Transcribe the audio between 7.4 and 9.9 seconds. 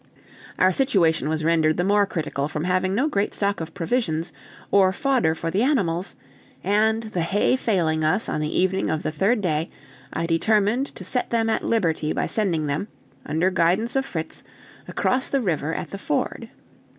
failing us on the evening of the third day,